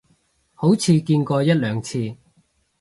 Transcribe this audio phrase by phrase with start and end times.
[0.55, 2.15] 好似見過一兩次